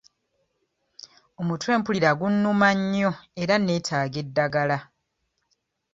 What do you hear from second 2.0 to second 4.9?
gunnuma nnyo era neetaga eddagala.